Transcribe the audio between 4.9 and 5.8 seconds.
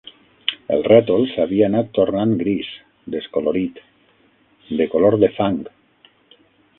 color de fang